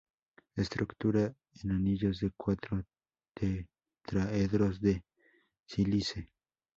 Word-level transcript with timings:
Estructura 0.55 1.31
en 1.61 1.71
anillos 1.73 2.21
de 2.21 2.31
cuatro 2.35 2.83
tetraedros 3.35 4.81
de 4.81 5.05
sílice. 5.67 6.31